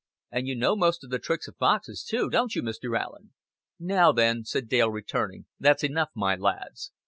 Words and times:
"An' 0.31 0.47
you 0.47 0.55
know 0.55 0.75
most 0.75 1.03
o' 1.03 1.07
the 1.07 1.19
tricks 1.19 1.47
o' 1.47 1.51
foxes 1.59 2.03
too, 2.03 2.27
don't 2.31 2.55
you, 2.55 2.63
Mr. 2.63 2.99
Allen?" 2.99 3.33
"Now 3.79 4.11
then," 4.11 4.43
said 4.45 4.67
Dale, 4.67 4.89
returning, 4.89 5.45
"that's 5.59 5.83
enough, 5.83 6.09
my 6.15 6.35
lads. 6.35 6.91